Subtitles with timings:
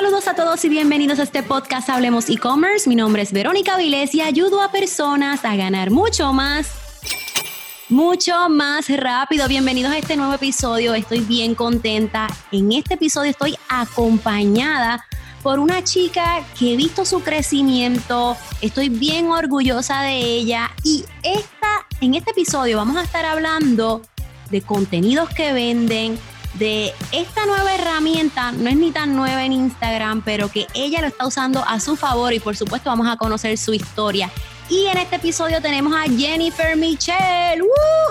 [0.00, 2.88] Saludos a todos y bienvenidos a este podcast Hablemos e-commerce.
[2.88, 6.70] Mi nombre es Verónica Vilés y ayudo a personas a ganar mucho más
[7.90, 9.46] mucho más rápido.
[9.46, 10.94] Bienvenidos a este nuevo episodio.
[10.94, 12.28] Estoy bien contenta.
[12.50, 15.04] En este episodio estoy acompañada
[15.42, 18.38] por una chica que he visto su crecimiento.
[18.62, 24.00] Estoy bien orgullosa de ella y esta, en este episodio vamos a estar hablando
[24.48, 26.18] de contenidos que venden,
[26.54, 31.06] de esta nueva herramienta, no es ni tan nueva en Instagram, pero que ella lo
[31.06, 34.30] está usando a su favor y por supuesto vamos a conocer su historia.
[34.70, 37.60] Y en este episodio tenemos a Jennifer Michelle.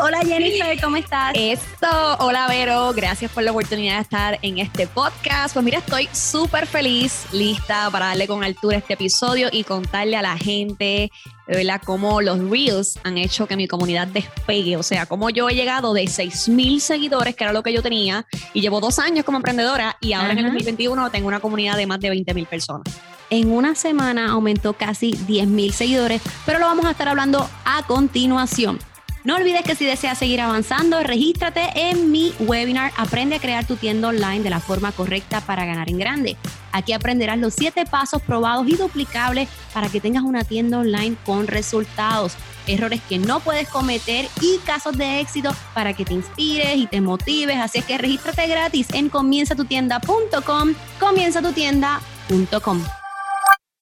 [0.03, 1.31] Hola Jennifer, ¿cómo estás?
[1.33, 1.87] Esto,
[2.19, 5.53] hola Vero, gracias por la oportunidad de estar en este podcast.
[5.53, 10.21] Pues mira, estoy súper feliz, lista para darle con altura este episodio y contarle a
[10.21, 11.09] la gente,
[11.47, 11.81] ¿verdad?
[11.85, 14.75] Cómo los Reels han hecho que mi comunidad despegue.
[14.75, 18.25] O sea, cómo yo he llegado de 6.000 seguidores, que era lo que yo tenía,
[18.53, 21.87] y llevo dos años como emprendedora y ahora en el 2021 tengo una comunidad de
[21.87, 22.99] más de 20.000 personas
[23.29, 28.80] en una semana aumentó casi 10.000 seguidores, pero lo vamos a estar hablando a continuación.
[29.25, 33.75] No olvides que si deseas seguir avanzando, regístrate en mi webinar Aprende a crear tu
[33.75, 36.38] tienda online de la forma correcta para ganar en grande.
[36.72, 41.47] Aquí aprenderás los 7 pasos probados y duplicables para que tengas una tienda online con
[41.47, 42.33] resultados,
[42.66, 47.02] errores que no puedes cometer y casos de éxito para que te inspires y te
[47.02, 47.57] motives.
[47.57, 52.98] Así es que regístrate gratis en comienzatutienda.com, comienzatutienda.com.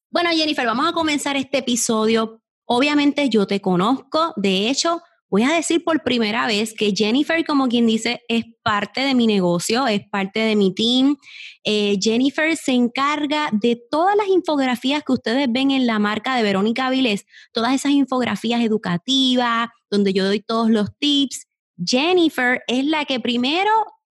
[0.10, 2.42] Bueno, Jennifer, vamos a comenzar este episodio.
[2.66, 7.68] Obviamente yo te conozco, de hecho, voy a decir por primera vez que Jennifer, como
[7.68, 11.18] quien dice, es parte de mi negocio, es parte de mi team.
[11.66, 16.44] Eh, Jennifer se encarga de todas las infografías que ustedes ven en la marca de
[16.44, 21.48] Verónica Vilés, todas esas infografías educativas, donde yo doy todos los tips.
[21.86, 23.72] Jennifer es la que primero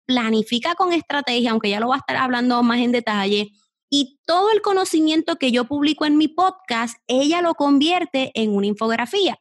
[0.08, 3.52] planifica con estrategia, aunque ya lo va a estar hablando más en detalle
[3.96, 8.66] y todo el conocimiento que yo publico en mi podcast, ella lo convierte en una
[8.66, 9.38] infografía.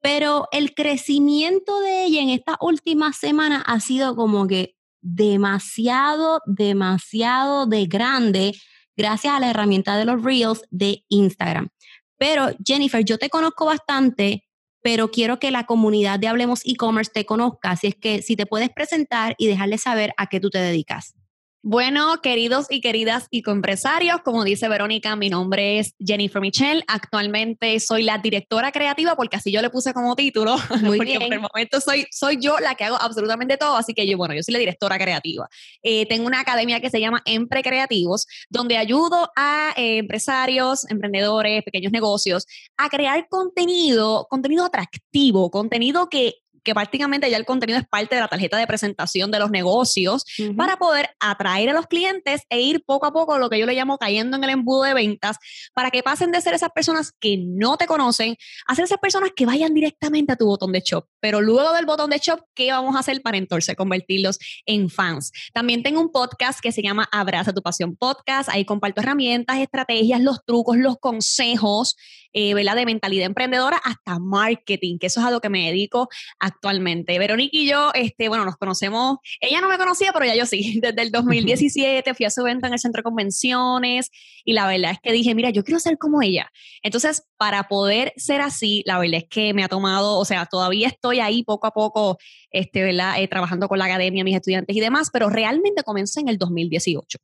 [0.00, 7.66] Pero el crecimiento de ella en estas últimas semanas ha sido como que demasiado, demasiado
[7.66, 8.52] de grande
[8.96, 11.70] gracias a la herramienta de los Reels de Instagram.
[12.18, 14.44] Pero Jennifer, yo te conozco bastante,
[14.80, 18.46] pero quiero que la comunidad de Hablemos e-commerce te conozca, así es que si te
[18.46, 21.16] puedes presentar y dejarle saber a qué tú te dedicas.
[21.64, 26.82] Bueno, queridos y queridas y empresarios, como dice Verónica, mi nombre es Jennifer Michelle.
[26.88, 30.56] Actualmente soy la directora creativa, porque así yo le puse como título.
[30.82, 31.22] Muy porque bien.
[31.22, 34.34] por el momento soy, soy yo la que hago absolutamente todo, así que yo, bueno,
[34.34, 35.48] yo soy la directora creativa.
[35.84, 41.62] Eh, tengo una academia que se llama Empre Creativos, donde ayudo a eh, empresarios, emprendedores,
[41.62, 42.44] pequeños negocios
[42.76, 48.20] a crear contenido, contenido atractivo, contenido que que prácticamente ya el contenido es parte de
[48.20, 50.24] la tarjeta de presentación de los negocios
[50.56, 53.74] para poder atraer a los clientes e ir poco a poco, lo que yo le
[53.74, 55.36] llamo cayendo en el embudo de ventas,
[55.74, 58.36] para que pasen de ser esas personas que no te conocen
[58.66, 61.06] a ser esas personas que vayan directamente a tu botón de shop.
[61.20, 65.32] Pero luego del botón de shop, ¿qué vamos a hacer para entonces convertirlos en fans?
[65.52, 68.48] También tengo un podcast que se llama Abraza tu pasión podcast.
[68.48, 71.96] Ahí comparto herramientas, estrategias, los trucos, los consejos,
[72.32, 77.18] eh, De mentalidad emprendedora hasta marketing, que eso es a lo que me dedico actualmente.
[77.18, 80.78] Verónica y yo, este, bueno, nos conocemos, ella no me conocía, pero ya yo sí,
[80.82, 84.10] desde el 2017 fui a su evento en el centro de convenciones
[84.44, 86.50] y la verdad es que dije, mira, yo quiero ser como ella.
[86.82, 90.88] Entonces, para poder ser así, la verdad es que me ha tomado, o sea, todavía
[90.88, 92.18] estoy ahí poco a poco,
[92.52, 93.20] este, ¿verdad?
[93.20, 97.18] Eh, trabajando con la academia, mis estudiantes y demás, pero realmente comencé en el 2018.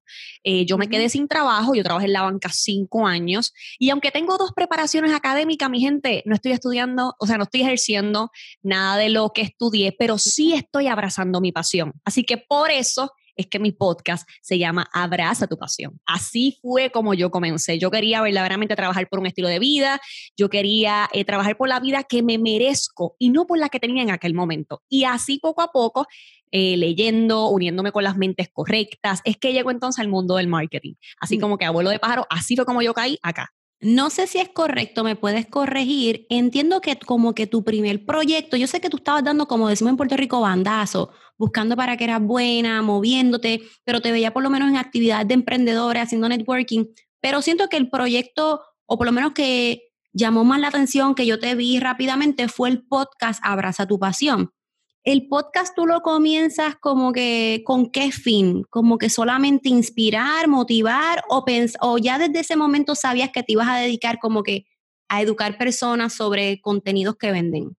[0.44, 4.10] Eh, yo me quedé sin trabajo, yo trabajé en la banca cinco años y aunque
[4.10, 8.30] tengo dos preparaciones académicas, mi gente, no estoy estudiando, o sea, no estoy ejerciendo
[8.62, 11.92] nada de lo que estudié, pero sí estoy abrazando mi pasión.
[12.04, 15.98] Así que por eso es que mi podcast se llama Abraza tu pasión.
[16.04, 17.78] Así fue como yo comencé.
[17.78, 20.00] Yo quería verdaderamente trabajar por un estilo de vida,
[20.36, 23.80] yo quería eh, trabajar por la vida que me merezco y no por la que
[23.80, 24.82] tenía en aquel momento.
[24.88, 26.06] Y así poco a poco,
[26.50, 30.94] eh, leyendo, uniéndome con las mentes correctas, es que llego entonces al mundo del marketing.
[31.20, 31.40] Así mm.
[31.40, 33.52] como que abuelo de pájaro, así fue como yo caí acá.
[33.80, 36.26] No sé si es correcto, me puedes corregir.
[36.30, 39.92] Entiendo que como que tu primer proyecto, yo sé que tú estabas dando, como decimos
[39.92, 44.50] en Puerto Rico, bandazo, buscando para que eras buena, moviéndote, pero te veía por lo
[44.50, 46.86] menos en actividades de emprendedores, haciendo networking.
[47.20, 49.82] Pero siento que el proyecto, o por lo menos que
[50.12, 54.52] llamó más la atención, que yo te vi rápidamente, fue el podcast Abraza tu pasión
[55.10, 61.22] el podcast tú lo comienzas como que con qué fin, como que solamente inspirar, motivar
[61.30, 61.42] o,
[61.80, 64.66] o ya desde ese momento sabías que te ibas a dedicar como que
[65.08, 67.77] a educar personas sobre contenidos que venden.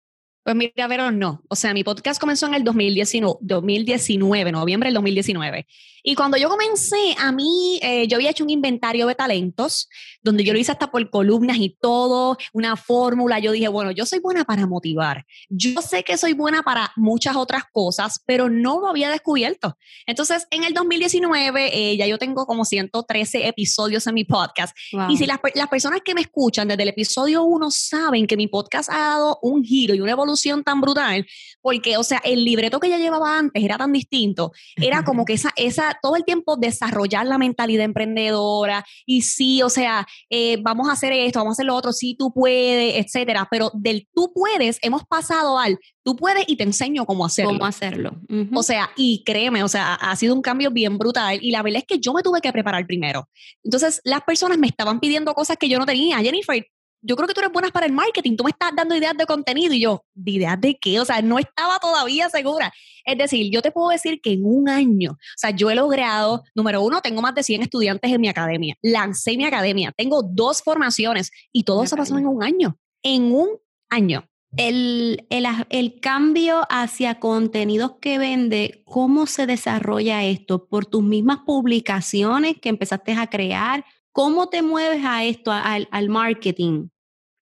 [0.50, 1.44] Pues mira, pero no.
[1.48, 5.68] O sea, mi podcast comenzó en el 2019, 2019 noviembre del 2019.
[6.02, 9.90] Y cuando yo comencé, a mí, eh, yo había hecho un inventario de talentos,
[10.24, 13.38] donde yo lo hice hasta por columnas y todo, una fórmula.
[13.38, 15.24] Yo dije, bueno, yo soy buena para motivar.
[15.50, 19.78] Yo sé que soy buena para muchas otras cosas, pero no lo había descubierto.
[20.08, 24.76] Entonces, en el 2019, eh, ya yo tengo como 113 episodios en mi podcast.
[25.10, 28.48] Y si las, las personas que me escuchan desde el episodio 1 saben que mi
[28.48, 31.26] podcast ha dado un giro y una evolución tan brutal,
[31.62, 34.52] porque, o sea, el libreto que ya llevaba antes era tan distinto.
[34.76, 39.70] Era como que esa, esa todo el tiempo desarrollar la mentalidad emprendedora y sí, o
[39.70, 43.48] sea, eh, vamos a hacer esto, vamos a hacer lo otro, sí, tú puedes, etcétera.
[43.50, 47.52] Pero del tú puedes, hemos pasado al tú puedes y te enseño cómo hacerlo.
[47.52, 48.20] Cómo hacerlo.
[48.54, 51.80] O sea, y créeme, o sea, ha sido un cambio bien brutal y la verdad
[51.80, 53.30] es que yo me tuve que preparar primero.
[53.64, 56.18] Entonces, las personas me estaban pidiendo cosas que yo no tenía.
[56.18, 56.66] Jennifer,
[57.02, 59.26] yo creo que tú eres buena para el marketing, tú me estás dando ideas de
[59.26, 61.00] contenido y yo, ¿ideas de qué?
[61.00, 62.72] O sea, no estaba todavía segura.
[63.06, 66.44] Es decir, yo te puedo decir que en un año, o sea, yo he logrado,
[66.56, 70.62] número uno, tengo más de 100 estudiantes en mi academia, lancé mi academia, tengo dos
[70.62, 73.48] formaciones y todo se pasó en un año, en un
[73.90, 74.26] año.
[74.58, 80.68] El, el, el, cambio hacia contenidos que vende, ¿cómo se desarrolla esto?
[80.68, 83.86] ¿Por tus mismas publicaciones que empezaste a crear?
[84.12, 86.90] ¿Cómo te mueves a esto, al, al marketing?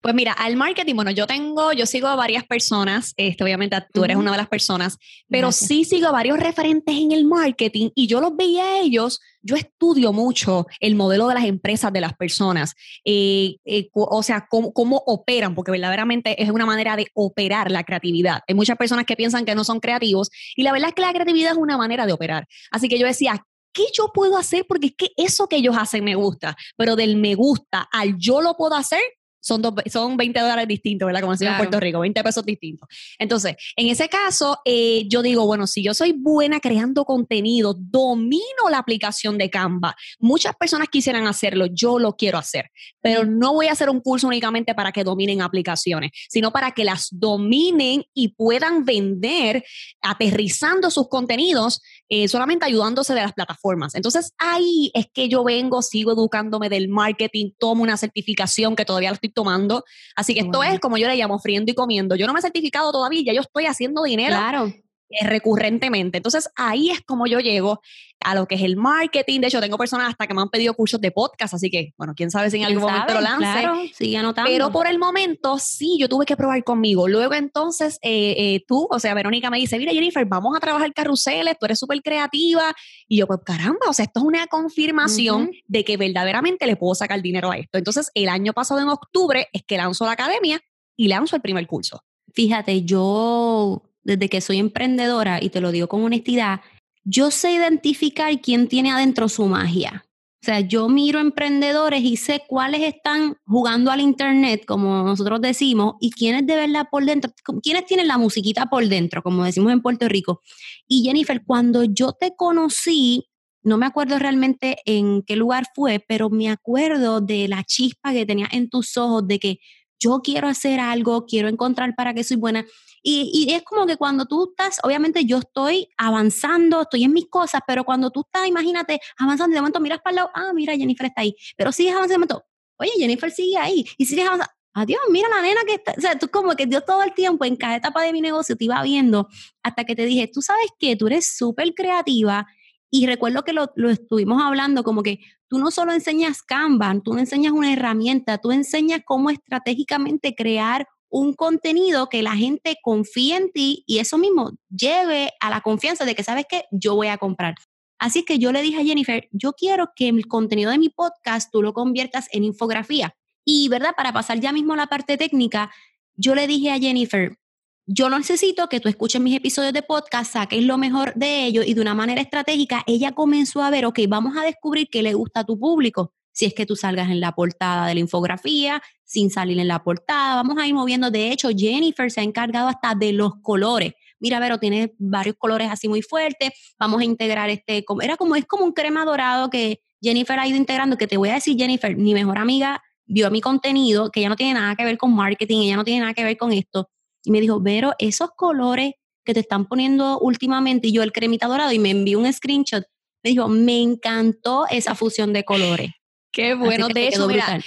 [0.04, 4.04] Pues mira, al marketing, bueno, yo tengo, yo sigo a varias personas, este, obviamente tú
[4.04, 4.98] eres una de las personas,
[5.30, 9.21] pero sí sigo a varios referentes en el marketing y yo los veía a ellos,
[9.42, 12.74] yo estudio mucho el modelo de las empresas, de las personas,
[13.06, 17.86] eh, eh, o sea, cómo, cómo, operan, porque verdaderamente es una manera de operar la
[17.86, 18.42] creatividad.
[18.45, 21.13] Hay muchas personas que piensan que no son creativos y la verdad es que la
[21.13, 22.45] creatividad es una manera de operar.
[22.71, 23.42] Así que yo decía,
[23.74, 24.66] ¿qué yo puedo hacer?
[24.68, 28.42] Porque es que eso que ellos hacen me gusta, pero del me gusta al yo
[28.42, 29.02] lo puedo hacer,
[29.44, 29.62] son,
[29.92, 31.19] son 20 dólares distintos, ¿verdad?
[31.19, 32.88] Como decimos en Puerto Rico, 20 pesos distintos.
[33.19, 38.69] Entonces, en ese caso, eh, yo digo, bueno, si yo soy buena creando contenido, domino
[38.72, 39.95] la aplicación de Canva.
[40.19, 44.28] Muchas personas quisieran hacerlo, yo lo quiero hacer, pero no voy a hacer un curso
[44.28, 49.66] únicamente para que dominen aplicaciones, sino para que las dominen y puedan vender
[50.01, 53.94] aterrizando sus contenidos, eh, solamente ayudándose de las plataformas.
[53.96, 59.10] Entonces, ahí es que yo vengo, sigo educándome del marketing, tomo una certificación que todavía
[59.10, 59.84] lo estoy tomando.
[60.16, 62.16] Así que esto es como yo le llamo friendo y comiendo.
[62.16, 64.36] Yo no me he certificado todavía, ya yo estoy haciendo dinero.
[64.36, 64.74] Claro.
[65.13, 66.18] Eh, recurrentemente.
[66.18, 67.81] Entonces ahí es como yo llego
[68.21, 69.42] a lo que es el marketing.
[69.42, 72.13] De hecho, tengo personas hasta que me han pedido cursos de podcast, así que, bueno,
[72.15, 73.39] quién sabe si en algún momento lo lance.
[73.39, 74.50] Claro, sigue anotando.
[74.50, 77.07] Pero por el momento, sí, yo tuve que probar conmigo.
[77.07, 80.92] Luego entonces, eh, eh, tú, o sea, Verónica me dice, mira Jennifer, vamos a trabajar
[80.94, 82.74] carruseles, tú eres súper creativa.
[83.07, 86.95] Y yo, pues caramba, o sea, esto es una confirmación de que verdaderamente le puedo
[86.95, 87.77] sacar dinero a esto.
[87.77, 90.60] Entonces, el año pasado en octubre es que lanzo la academia
[90.95, 92.01] y lanzo el primer curso.
[92.33, 96.62] Fíjate, yo desde que soy emprendedora, y te lo digo con honestidad,
[97.04, 100.06] yo sé identificar quién tiene adentro su magia.
[100.44, 105.96] O sea, yo miro emprendedores y sé cuáles están jugando al Internet, como nosotros decimos,
[106.02, 109.82] y quiénes de verdad por dentro, quiénes tienen la musiquita por dentro, como decimos en
[109.82, 110.42] Puerto Rico.
[110.86, 113.30] Y Jennifer, cuando yo te conocí,
[113.64, 118.26] no me acuerdo realmente en qué lugar fue, pero me acuerdo de la chispa que
[118.26, 119.60] tenías en tus ojos, de que
[119.98, 122.66] yo quiero hacer algo, quiero encontrar para qué soy buena.
[123.06, 127.62] Y, es como que cuando tú estás, obviamente yo estoy avanzando, estoy en mis cosas,
[127.68, 130.74] pero cuando tú estás, imagínate, avanzando y de momento miras para el lado, ah, mira,
[130.76, 132.46] Jennifer está ahí, pero sigues avanzando, de momento,
[132.77, 136.18] oye, Jennifer sigue ahí, y sigues avanzando, adiós, mira la nena que está, o sea,
[136.18, 138.82] tú como que yo todo el tiempo en cada etapa de mi negocio te iba
[138.84, 139.27] viendo
[139.63, 142.48] hasta que te dije, tú sabes que tú eres súper creativa
[142.89, 147.13] y recuerdo que lo, lo, estuvimos hablando como que tú no solo enseñas Kanban, tú
[147.13, 153.36] no enseñas una herramienta, tú enseñas cómo estratégicamente crear un contenido que la gente confíe
[153.36, 157.08] en ti y eso mismo lleve a la confianza de que sabes que yo voy
[157.08, 157.53] a comprar.
[158.00, 161.51] Así que yo le dije a Jennifer, yo quiero que el contenido de mi podcast
[161.51, 163.15] tú lo conviertas en infografía.
[163.46, 163.91] Y, ¿verdad?
[163.96, 165.72] Para pasar ya mismo a la parte técnica,
[166.15, 167.38] yo le dije a Jennifer,
[167.86, 171.75] yo necesito que tú escuches mis episodios de podcast, saques lo mejor de ellos y
[171.75, 175.41] de una manera estratégica, ella comenzó a ver, ok, vamos a descubrir qué le gusta
[175.41, 179.30] a tu público si es que tú salgas en la portada de la infografía, sin
[179.30, 181.12] salir en la portada, vamos a ir moviendo.
[181.12, 183.94] De hecho, Jennifer se ha encargado hasta de los colores.
[184.20, 186.50] Mira, Vero, tiene varios colores así muy fuertes.
[186.80, 190.58] Vamos a integrar este, era como, es como un crema dorado que Jennifer ha ido
[190.58, 194.30] integrando, que te voy a decir, Jennifer, mi mejor amiga vio mi contenido, que ya
[194.30, 196.90] no tiene nada que ver con marketing, ella no tiene nada que ver con esto.
[197.24, 201.48] Y me dijo, Vero, esos colores que te están poniendo últimamente, y yo el cremita
[201.48, 202.84] dorado, y me envió un screenshot,
[203.24, 205.92] me dijo, me encantó esa fusión de colores.
[206.34, 206.88] Qué bueno.
[206.90, 207.62] De hecho, mira,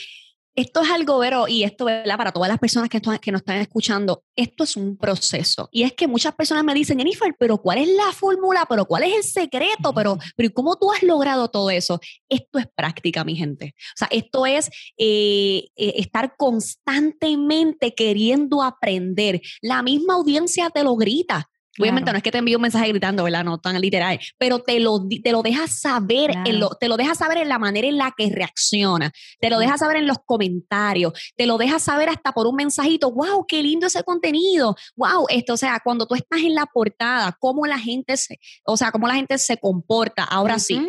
[0.57, 2.17] esto es algo, Vero, y esto, ¿verdad?
[2.17, 5.69] Para todas las personas que, que nos están escuchando, esto es un proceso.
[5.71, 8.65] Y es que muchas personas me dicen, Jennifer, pero ¿cuál es la fórmula?
[8.67, 9.93] ¿Pero cuál es el secreto?
[9.95, 12.01] ¿Pero, pero cómo tú has logrado todo eso?
[12.29, 13.75] Esto es práctica, mi gente.
[13.77, 19.43] O sea, esto es eh, eh, estar constantemente queriendo aprender.
[19.61, 21.51] La misma audiencia te lo grita.
[21.79, 23.45] Obviamente no es que te envíe un mensaje gritando, ¿verdad?
[23.45, 27.19] No tan literal, pero te lo, te lo dejas saber, en lo, te lo dejas
[27.19, 31.13] saber en la manera en la que reacciona, te lo dejas saber en los comentarios,
[31.37, 35.55] te lo dejas saber hasta por un mensajito, wow, qué lindo ese contenido, wow, esto,
[35.55, 39.07] o sea, cuando tú estás en la portada, cómo la gente se, o sea, cómo
[39.07, 40.81] la gente se comporta, ahora sí,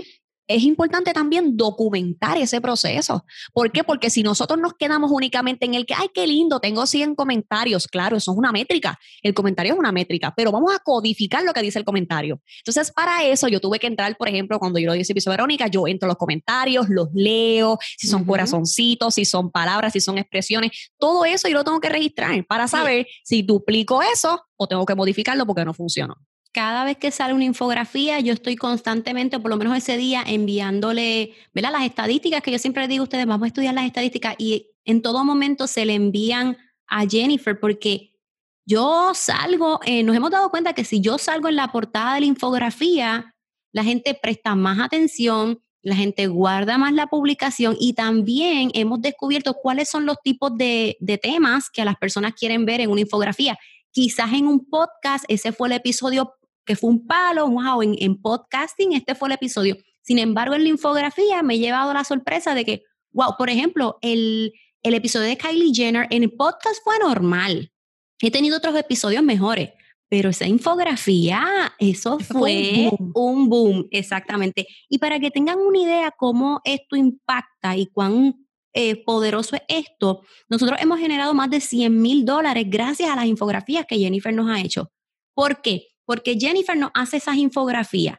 [0.47, 3.25] es importante también documentar ese proceso.
[3.53, 3.83] ¿Por qué?
[3.83, 7.87] Porque si nosotros nos quedamos únicamente en el que, ay, qué lindo, tengo 100 comentarios,
[7.87, 8.97] claro, eso es una métrica.
[9.21, 12.41] El comentario es una métrica, pero vamos a codificar lo que dice el comentario.
[12.59, 15.67] Entonces, para eso yo tuve que entrar, por ejemplo, cuando yo lo dije piso Verónica,
[15.67, 20.17] yo entro a los comentarios, los leo, si son corazoncitos, si son palabras, si son
[20.17, 24.85] expresiones, todo eso yo lo tengo que registrar para saber si duplico eso o tengo
[24.85, 26.15] que modificarlo porque no funcionó
[26.57, 31.35] cada vez que sale una infografía, yo estoy constantemente, por lo menos ese día, enviándole,
[31.53, 31.71] ¿verdad?
[31.71, 34.71] Las estadísticas que yo siempre les digo a ustedes, vamos a estudiar las estadísticas y
[34.83, 38.15] en todo momento se le envían a Jennifer porque
[38.65, 42.21] yo salgo, eh, nos hemos dado cuenta que si yo salgo en la portada de
[42.21, 43.35] la infografía,
[43.71, 49.53] la gente presta más atención, la gente guarda más la publicación y también hemos descubierto
[49.61, 53.59] cuáles son los tipos de, de temas que las personas quieren ver en una infografía.
[53.91, 56.33] Quizás en un podcast, ese fue el episodio
[56.67, 59.77] que fue un palo, wow, en, en podcasting este fue el episodio.
[60.03, 63.97] Sin embargo, en la infografía me he llevado la sorpresa de que, wow, por ejemplo,
[64.01, 67.71] el, el episodio de Kylie Jenner en el podcast fue normal.
[68.21, 69.71] He tenido otros episodios mejores,
[70.09, 73.87] pero esa infografía, eso fue un boom.
[73.91, 74.67] exactamente.
[74.89, 80.21] Y para que tengan una idea cómo esto impacta y cuán eh, poderoso es esto,
[80.49, 84.49] nosotros hemos generado más de 100 mil dólares gracias a las infografías que Jennifer nos
[84.49, 84.91] ha hecho.
[85.33, 85.87] ¿Por qué?
[86.07, 88.17] Porque Jennifer nos hace esas infografías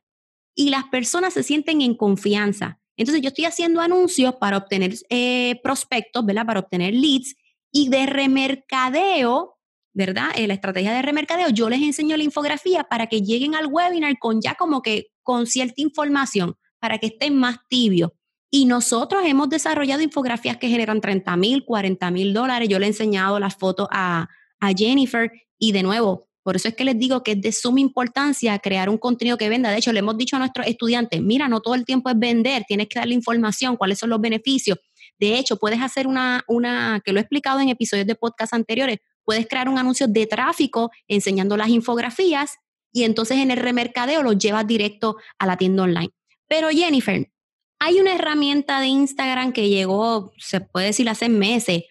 [0.54, 2.78] y las personas se sienten en confianza.
[2.98, 6.44] Entonces yo estoy haciendo anuncios para obtener eh, prospectos, ¿verdad?
[6.44, 7.34] Para obtener leads
[7.72, 9.56] y de remercadeo,
[9.94, 10.30] ¿verdad?
[10.36, 14.18] Eh, la estrategia de remercadeo, yo les enseño la infografía para que lleguen al webinar
[14.18, 18.10] con ya como que con cierta información, para que estén más tibios.
[18.50, 22.68] Y nosotros hemos desarrollado infografías que generan 30 mil, 40 mil dólares.
[22.68, 24.28] Yo le he enseñado las fotos a,
[24.60, 27.78] a Jennifer y de nuevo, por eso es que les digo que es de suma
[27.78, 29.70] importancia crear un contenido que venda.
[29.70, 32.64] De hecho, le hemos dicho a nuestros estudiantes, mira, no todo el tiempo es vender,
[32.66, 34.78] tienes que darle información, cuáles son los beneficios.
[35.18, 38.96] De hecho, puedes hacer una, una, que lo he explicado en episodios de podcast anteriores,
[39.26, 42.56] puedes crear un anuncio de tráfico enseñando las infografías
[42.94, 46.14] y entonces en el remercadeo lo llevas directo a la tienda online.
[46.48, 47.30] Pero Jennifer,
[47.78, 51.82] hay una herramienta de Instagram que llegó, se puede decir, hace meses,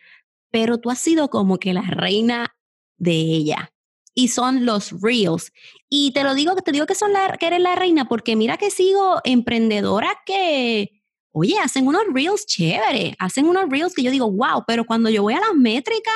[0.50, 2.56] pero tú has sido como que la reina
[2.98, 3.72] de ella
[4.18, 5.54] y son los reels.
[5.90, 8.58] Y te lo digo, te digo que son la, que eres la reina porque mira
[8.58, 14.32] que sigo emprendedoras que, oye, hacen unos reels chévere, hacen unos reels que yo digo,
[14.32, 16.16] wow, pero cuando yo voy a las métricas,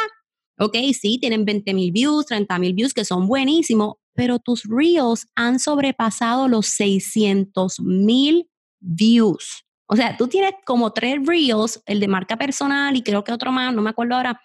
[0.57, 5.27] ok, sí, tienen 20 mil views, 30 mil views que son buenísimos, pero tus reels
[5.35, 9.63] han sobrepasado los 600 mil views.
[9.85, 13.51] O sea, tú tienes como tres reels, el de marca personal y creo que otro
[13.51, 14.41] más, no me acuerdo ahora.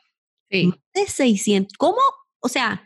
[0.50, 0.74] Sí.
[0.92, 1.74] De 600.
[1.78, 1.96] ¿Cómo?
[2.40, 2.85] O sea,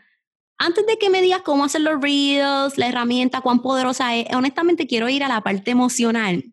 [0.61, 4.85] antes de que me digas cómo hacer los reels, la herramienta, cuán poderosa es, honestamente
[4.85, 6.43] quiero ir a la parte emocional.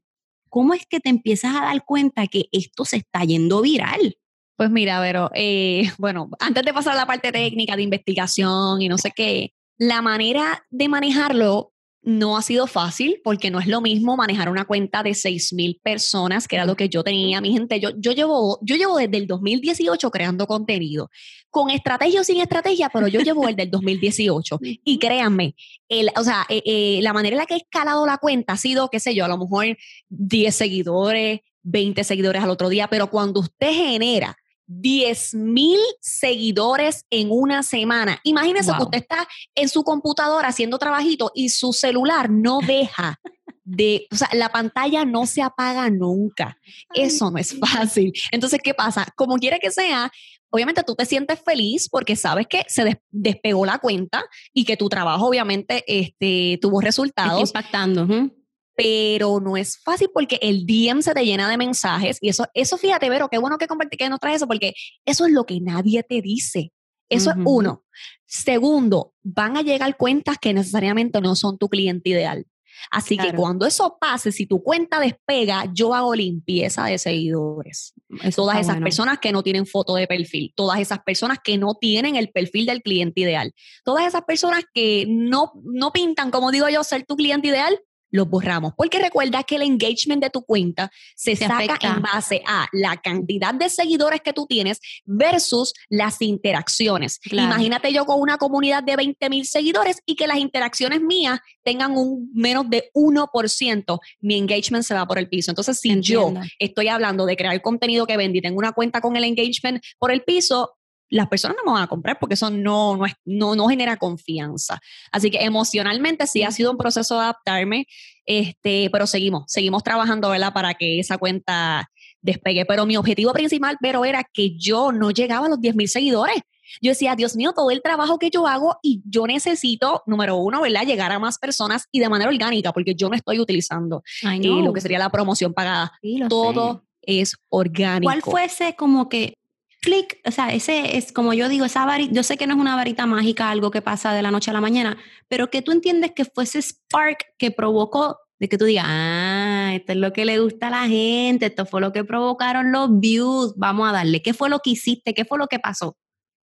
[0.48, 4.16] ¿Cómo es que te empiezas a dar cuenta que esto se está yendo viral?
[4.56, 8.88] Pues mira, pero eh, bueno, antes de pasar a la parte técnica de investigación y
[8.88, 13.80] no sé qué, la manera de manejarlo no ha sido fácil porque no es lo
[13.80, 17.40] mismo manejar una cuenta de 6 mil personas, que era lo que yo tenía.
[17.40, 21.10] Mi gente, yo, yo, llevo, yo llevo desde el 2018 creando contenido,
[21.50, 24.58] con estrategia o sin estrategia, pero yo llevo el 2018.
[24.84, 25.54] Y créanme,
[25.88, 28.56] el, o sea, eh, eh, la manera en la que he escalado la cuenta ha
[28.56, 29.76] sido, qué sé yo, a lo mejor
[30.08, 34.36] 10 seguidores, 20 seguidores al otro día, pero cuando usted genera
[34.68, 38.20] 10 mil seguidores en una semana.
[38.22, 43.18] Imagínese que usted está en su computadora haciendo trabajito y su celular no deja
[43.64, 46.58] de, o sea, la pantalla no se apaga nunca.
[46.94, 48.12] Eso no es fácil.
[48.30, 49.06] Entonces, ¿qué pasa?
[49.16, 50.10] Como quiera que sea,
[50.50, 54.88] obviamente tú te sientes feliz porque sabes que se despegó la cuenta y que tu
[54.88, 57.42] trabajo obviamente este, tuvo resultados.
[57.42, 58.30] Está impactando
[58.78, 62.78] pero no es fácil porque el DM se te llena de mensajes y eso, eso
[62.78, 64.72] fíjate, Vero, qué bueno que compartí que nos traes eso porque
[65.04, 66.72] eso es lo que nadie te dice.
[67.08, 67.84] Eso es uno.
[68.26, 72.46] Segundo, van a llegar cuentas que necesariamente no son tu cliente ideal.
[72.92, 77.94] Así que cuando eso pase, si tu cuenta despega, yo hago limpieza de seguidores.
[78.36, 82.14] todas esas personas que no tienen foto de perfil, todas esas personas que no tienen
[82.14, 86.84] el perfil del cliente ideal, todas esas personas que no, no pintan, como digo yo,
[86.84, 87.76] ser tu cliente ideal,
[88.10, 88.72] los borramos.
[88.76, 93.54] Porque recuerda que el engagement de tu cuenta se, saca en base a la cantidad
[93.54, 97.20] de seguidores que tú tienes versus las interacciones.
[97.30, 101.96] Imagínate yo con una comunidad de 20 mil seguidores y que las interacciones mías tengan
[101.96, 105.50] un menos de 1%, mi engagement se va por el piso.
[105.50, 109.24] Entonces, si yo estoy hablando de crear contenido que vendí, tengo una cuenta con el
[109.24, 110.77] engagement por el piso,
[111.10, 113.96] las personas no me van a comprar porque eso no, no, es, no, no genera
[113.96, 114.80] confianza.
[115.12, 117.86] Así que emocionalmente sí ha sido un proceso de adaptarme,
[118.24, 120.52] este, pero seguimos, seguimos trabajando, ¿verdad?
[120.52, 121.88] Para que esa cuenta
[122.20, 122.64] despegue.
[122.66, 126.42] Pero mi objetivo principal, pero era que yo no llegaba a los 10 mil seguidores.
[126.82, 130.60] Yo decía, Dios mío, todo el trabajo que yo hago y yo necesito, número uno,
[130.60, 130.84] ¿verdad?
[130.84, 134.74] Llegar a más personas y de manera orgánica, porque yo no estoy utilizando eh, lo
[134.74, 135.92] que sería la promoción pagada.
[136.28, 138.10] todo es orgánico.
[138.10, 139.37] ¿Cuál fuese como que
[139.80, 142.60] clic, o sea, ese es como yo digo, esa varita, yo sé que no es
[142.60, 145.72] una varita mágica, algo que pasa de la noche a la mañana, pero que tú
[145.72, 150.12] entiendes que fue ese spark que provocó de que tú digas, ah, esto es lo
[150.12, 153.92] que le gusta a la gente, esto fue lo que provocaron los views, vamos a
[153.92, 155.14] darle, ¿qué fue lo que hiciste?
[155.14, 155.96] ¿Qué fue lo que pasó?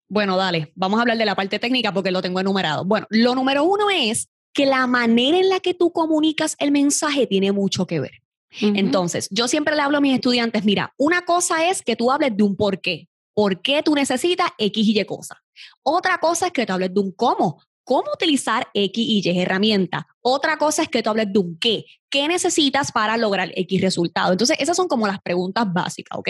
[0.09, 2.85] Bueno, dale, vamos a hablar de la parte técnica porque lo tengo enumerado.
[2.85, 7.27] Bueno, lo número uno es que la manera en la que tú comunicas el mensaje
[7.27, 8.21] tiene mucho que ver.
[8.59, 12.35] Entonces, yo siempre le hablo a mis estudiantes, mira, una cosa es que tú hables
[12.35, 15.37] de un por qué por qué tú necesitas X y Y cosas.
[15.83, 20.07] Otra cosa es que tú hables de un cómo, cómo utilizar X y Y herramienta.
[20.21, 24.31] Otra cosa es que tú hables de un qué, qué necesitas para lograr X resultado.
[24.31, 26.29] Entonces, esas son como las preguntas básicas, ¿ok?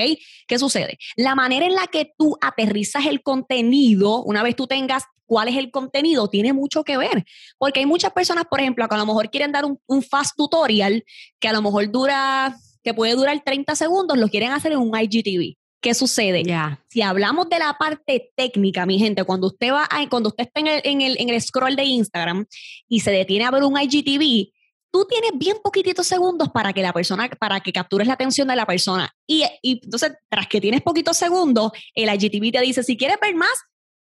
[0.50, 0.98] ¿Qué sucede?
[1.16, 5.56] La manera en la que tú aterrizas el contenido, una vez tú tengas cuál es
[5.56, 7.24] el contenido, tiene mucho que ver.
[7.58, 10.36] Porque hay muchas personas, por ejemplo, que a lo mejor quieren dar un, un fast
[10.36, 11.06] tutorial
[11.40, 14.92] que a lo mejor dura, que puede durar 30 segundos, lo quieren hacer en un
[14.94, 15.56] IGTV.
[15.82, 16.44] ¿Qué sucede?
[16.44, 16.84] Ya.
[16.90, 20.68] Si hablamos de la parte técnica, mi gente, cuando usted va cuando usted está en
[20.68, 22.46] el, en, el, en el scroll de Instagram
[22.88, 24.52] y se detiene a ver un IGTV,
[24.92, 28.56] tú tienes bien poquititos segundos para que la persona, para que captures la atención de
[28.56, 29.12] la persona.
[29.28, 33.36] Y, y entonces, tras que tienes poquitos segundos, el IGTV te dice, si quieres ver
[33.36, 33.54] más,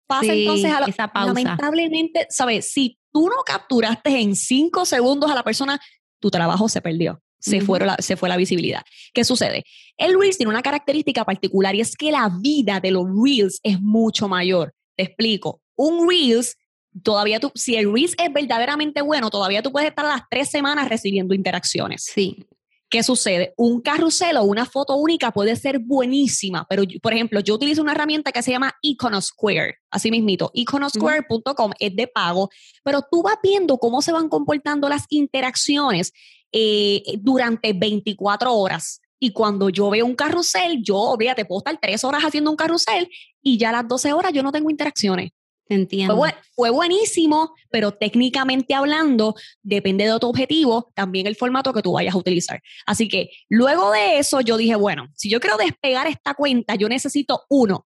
[0.08, 1.34] pasa entonces a la esa pausa.
[1.34, 2.72] Lamentablemente, ¿sabes?
[2.72, 5.80] Si tú no capturaste en cinco segundos a la persona,
[6.22, 7.62] tu trabajo se perdió se,
[8.00, 8.82] se fue la visibilidad.
[9.14, 9.64] ¿Qué sucede?
[9.98, 13.80] El Reels tiene una característica particular y es que la vida de los Reels es
[13.82, 14.74] mucho mayor.
[14.96, 15.62] Te explico.
[15.76, 16.56] Un Reels,
[17.04, 20.90] todavía tú, si el Reels es verdaderamente bueno, todavía tú puedes estar las tres semanas
[20.90, 22.04] recibiendo interacciones.
[22.04, 22.46] Sí.
[22.90, 23.54] ¿Qué sucede?
[23.58, 27.92] Un carrusel o una foto única puede ser buenísima, pero por ejemplo, yo utilizo una
[27.92, 32.50] herramienta que se llama Iconosquare, así mismito, iconosquare.com es de pago,
[32.84, 36.14] pero tú vas viendo cómo se van comportando las interacciones
[36.54, 39.02] eh, durante 24 horas.
[39.20, 43.10] Y cuando yo veo un carrusel, yo, te puedo estar tres horas haciendo un carrusel
[43.42, 45.32] y ya a las 12 horas yo no tengo interacciones.
[45.70, 46.18] Entiendo.
[46.56, 52.16] Fue, buenísimo, pero técnicamente hablando, depende de tu objetivo, también el formato que tú vayas
[52.16, 52.62] a utilizar.
[52.86, 56.90] Así que luego de eso, yo dije, bueno, si yo quiero despegar esta cuenta, yo
[56.90, 57.86] necesito, uno,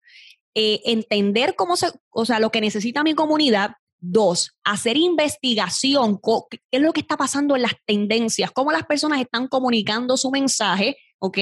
[0.54, 3.72] eh, entender cómo se, o sea, lo que necesita mi comunidad,
[4.04, 9.22] Dos, hacer investigación, qué es lo que está pasando en las tendencias, cómo las personas
[9.22, 11.38] están comunicando su mensaje, ¿ok?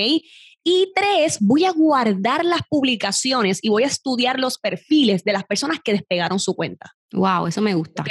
[0.64, 5.46] Y tres, voy a guardar las publicaciones y voy a estudiar los perfiles de las
[5.46, 6.96] personas que despegaron su cuenta.
[7.14, 8.04] Wow, eso me gusta.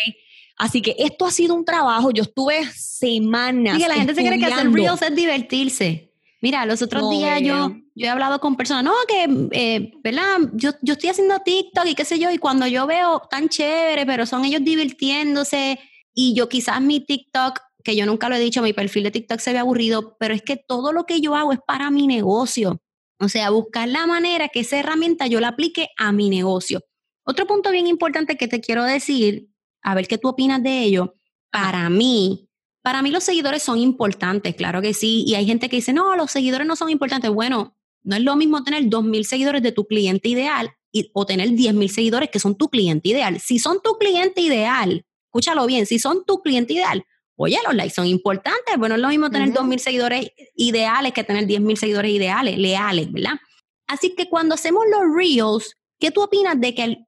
[0.56, 3.78] Así que esto ha sido un trabajo, yo estuve semanas.
[3.78, 6.12] Y que la gente se cree que hacer reels es divertirse.
[6.40, 10.38] Mira, los otros días yo, yo he hablado con personas, no, que, eh, ¿verdad?
[10.54, 14.06] Yo, yo estoy haciendo TikTok y qué sé yo, y cuando yo veo tan chévere,
[14.06, 15.80] pero son ellos divirtiéndose,
[16.14, 19.40] y yo quizás mi TikTok, que yo nunca lo he dicho, mi perfil de TikTok
[19.40, 22.82] se ve aburrido, pero es que todo lo que yo hago es para mi negocio.
[23.20, 26.80] O sea, buscar la manera que esa herramienta yo la aplique a mi negocio.
[27.24, 29.48] Otro punto bien importante que te quiero decir,
[29.82, 31.14] a ver qué tú opinas de ello,
[31.50, 32.48] para mí,
[32.82, 35.24] para mí los seguidores son importantes, claro que sí.
[35.26, 37.30] Y hay gente que dice, no, los seguidores no son importantes.
[37.30, 41.50] Bueno, no es lo mismo tener 2.000 seguidores de tu cliente ideal y, o tener
[41.50, 43.40] 10.000 seguidores que son tu cliente ideal.
[43.40, 47.04] Si son tu cliente ideal, escúchalo bien, si son tu cliente ideal,
[47.38, 48.76] oye, los likes son importantes.
[48.76, 53.38] Bueno, es lo mismo tener 2.000 seguidores ideales que tener 10.000 seguidores ideales, leales, ¿verdad?
[53.86, 56.98] Así que cuando hacemos los reels, ¿qué tú opinas de que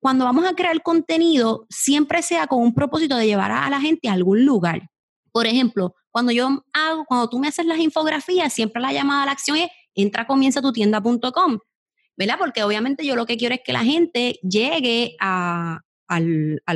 [0.00, 4.08] cuando vamos a crear contenido siempre sea con un propósito de llevar a la gente
[4.08, 4.88] a algún lugar?
[5.32, 9.26] Por ejemplo, cuando yo hago, cuando tú me haces las infografías, siempre la llamada a
[9.26, 11.58] la acción es entra comienza tu tienda.com,
[12.16, 12.36] ¿verdad?
[12.38, 15.82] Porque obviamente yo lo que quiero es que la gente llegue al,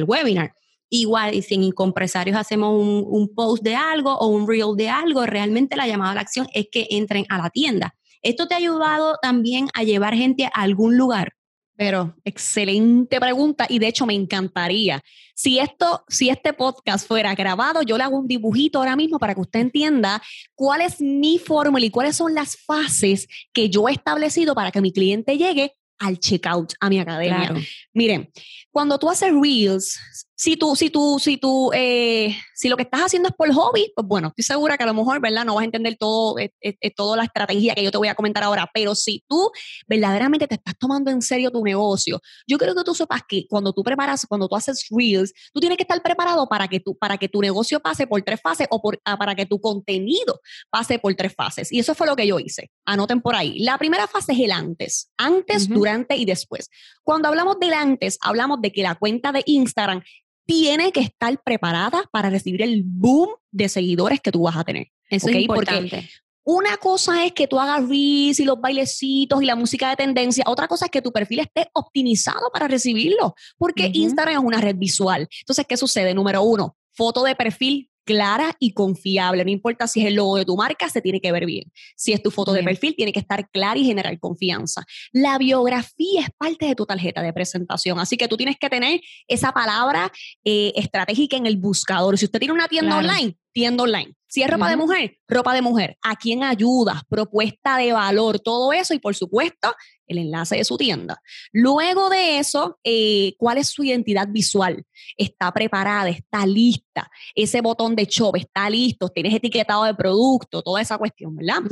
[0.07, 0.55] webinar.
[0.90, 4.88] Igual, y si en compresarios hacemos un, un post de algo o un reel de
[4.88, 7.94] algo, realmente la llamada a la acción es que entren a la tienda.
[8.23, 11.35] ¿Esto te ha ayudado también a llevar gente a algún lugar?
[11.77, 15.03] Pero excelente pregunta y de hecho me encantaría.
[15.35, 19.35] Si esto, si este podcast fuera grabado, yo le hago un dibujito ahora mismo para
[19.35, 20.23] que usted entienda
[20.55, 24.81] cuál es mi fórmula y cuáles son las fases que yo he establecido para que
[24.81, 27.53] mi cliente llegue al checkout a mi academia.
[27.92, 28.31] Miren,
[28.75, 30.01] cuando tú haces reels,
[30.37, 33.93] si tú, si tú, si tú, eh, si lo que estás haciendo es por hobby,
[33.95, 35.45] pues bueno, estoy segura que a lo mejor, ¿verdad?
[35.45, 38.17] No vas a entender todo, eh, eh, toda la estrategia que yo te voy a
[38.17, 39.53] comentar ahora, pero si tú
[39.87, 43.73] verdaderamente te estás tomando en serio tu negocio, yo creo que tú sepas que cuando
[43.73, 47.17] tú preparas, cuando tú haces reels, tú tienes que estar preparado para que tu, para
[47.17, 50.99] que tu negocio pase por tres fases o por, ah, para que tu contenido pase
[50.99, 51.71] por tres fases.
[51.71, 52.73] Y eso fue lo que yo hice.
[52.85, 53.61] Anoten por ahí.
[53.61, 56.69] La primera fase es el antes, antes, durante y después.
[57.05, 60.03] Cuando hablamos del antes, hablamos de que la cuenta de Instagram
[60.46, 64.88] tiene que estar preparada para recibir el boom de seguidores que tú vas a tener.
[65.11, 65.96] Eso es importante.
[65.96, 66.09] Porque
[66.46, 70.44] una cosa es que tú hagas reels y los bailecitos y la música de tendencia.
[70.46, 73.35] Otra cosa es que tu perfil esté optimizado para recibirlo.
[73.59, 75.29] Porque Instagram es una red visual.
[75.40, 76.14] Entonces, ¿qué sucede?
[76.14, 79.45] Número uno, foto de perfil clara y confiable.
[79.45, 81.64] No importa si es el logo de tu marca, se tiene que ver bien.
[81.97, 84.85] Si es tu foto de perfil, tiene que estar clara y generar confianza.
[85.12, 89.01] La biografía es parte de tu tarjeta de presentación, así que tú tienes que tener
[89.29, 90.12] esa palabra
[90.45, 92.19] eh, estratégica en el buscador.
[92.19, 94.14] Si usted tiene una tienda online, tienda online.
[94.27, 95.97] Si es ropa de mujer, ropa de mujer.
[96.03, 97.03] ¿A quién ayudas?
[97.09, 99.73] Propuesta de valor, todo eso y por supuesto
[100.09, 101.23] el enlace de su tienda.
[101.53, 104.85] Luego de eso, eh, ¿cuál es su identidad visual?
[105.17, 106.11] ¿Está preparada?
[106.11, 107.09] ¿Está lista?
[107.35, 111.62] Ese botón de shop está listo, tienes etiquetado de producto, toda esa cuestión, ¿verdad?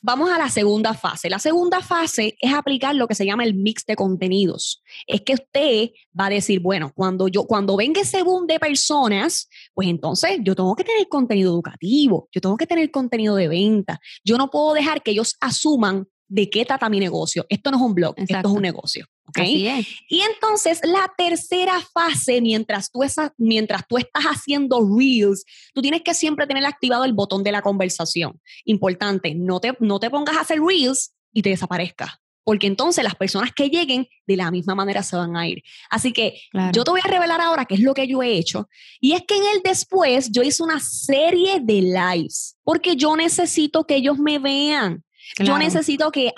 [0.00, 1.28] Vamos a la segunda fase.
[1.28, 4.82] La segunda fase es aplicar lo que se llama el mix de contenidos.
[5.08, 9.48] Es que usted va a decir, bueno, cuando yo, cuando venga ese boom de personas,
[9.74, 14.00] pues entonces yo tengo que tener contenido educativo, yo tengo que tener contenido de venta.
[14.22, 17.46] Yo no puedo dejar que ellos asuman de qué trata mi negocio.
[17.48, 19.06] Esto no es un blog, esto es un negocio.
[19.26, 19.84] ¿okay?
[20.08, 23.00] Y entonces la tercera fase, mientras tú,
[23.36, 27.62] mientras tú estás haciendo reels, tú tienes que siempre tener activado el botón de la
[27.62, 28.40] conversación.
[28.64, 32.10] Importante, no te, no te pongas a hacer reels y te desaparezcas.
[32.44, 35.62] Porque entonces las personas que lleguen de la misma manera se van a ir.
[35.90, 36.40] Así que
[36.72, 38.70] yo te voy a revelar ahora qué es lo que yo he hecho.
[39.00, 42.56] Y es que en el después yo hice una serie de lives.
[42.64, 45.04] Porque yo necesito que ellos me vean.
[45.38, 46.32] Yo necesito que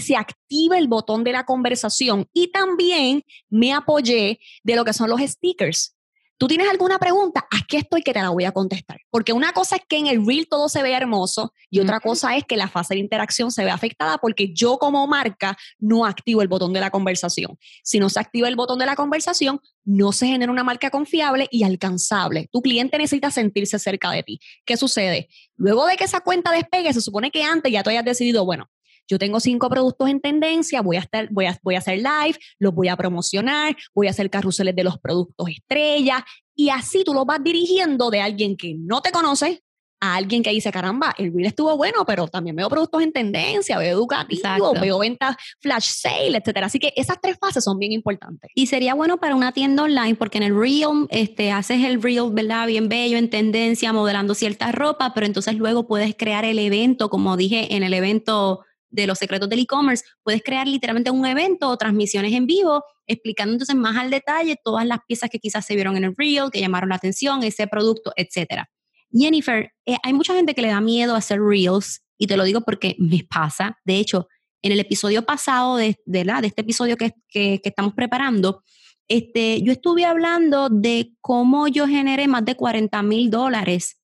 [0.00, 5.10] se active el botón de la conversación y también me apoyé de lo que son
[5.10, 5.96] los stickers.
[6.40, 7.46] ¿Tú tienes alguna pregunta?
[7.50, 8.98] Aquí estoy que te la voy a contestar.
[9.10, 12.34] Porque una cosa es que en el reel todo se vea hermoso y otra cosa
[12.34, 16.40] es que la fase de interacción se ve afectada porque yo como marca no activo
[16.40, 17.58] el botón de la conversación.
[17.82, 21.46] Si no se activa el botón de la conversación, no se genera una marca confiable
[21.50, 22.48] y alcanzable.
[22.50, 24.40] Tu cliente necesita sentirse cerca de ti.
[24.64, 25.28] ¿Qué sucede?
[25.56, 28.70] Luego de que esa cuenta despegue, se supone que antes ya tú hayas decidido, bueno,
[29.10, 32.38] yo tengo cinco productos en tendencia, voy a, estar, voy, a, voy a hacer live,
[32.60, 37.12] los voy a promocionar, voy a hacer carruseles de los productos estrella y así tú
[37.12, 39.62] los vas dirigiendo de alguien que no te conoce
[40.02, 43.76] a alguien que dice, caramba, el reel estuvo bueno, pero también veo productos en tendencia,
[43.76, 46.66] veo educativo, veo ventas flash sale, etcétera.
[46.66, 48.50] Así que esas tres fases son bien importantes.
[48.54, 52.30] Y sería bueno para una tienda online, porque en el reel este, haces el reel,
[52.32, 52.66] ¿verdad?
[52.66, 57.36] Bien bello, en tendencia, modelando cierta ropa, pero entonces luego puedes crear el evento, como
[57.36, 61.76] dije en el evento de los secretos del e-commerce, puedes crear literalmente un evento o
[61.76, 65.96] transmisiones en vivo explicando entonces más al detalle todas las piezas que quizás se vieron
[65.96, 68.64] en el reel, que llamaron la atención, ese producto, etc.
[69.12, 72.60] Jennifer, eh, hay mucha gente que le da miedo hacer reels y te lo digo
[72.60, 73.78] porque me pasa.
[73.84, 74.28] De hecho,
[74.62, 78.62] en el episodio pasado de, la, de este episodio que, que, estamos preparando,
[79.08, 84.00] este, yo estuve hablando de cómo yo generé más de 40 mil dólares